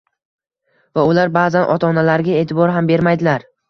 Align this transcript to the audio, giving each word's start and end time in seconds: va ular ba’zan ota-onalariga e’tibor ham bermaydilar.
va 0.95 1.03
ular 1.11 1.31
ba’zan 1.37 1.69
ota-onalariga 1.77 2.43
e’tibor 2.43 2.77
ham 2.79 2.95
bermaydilar. 2.95 3.53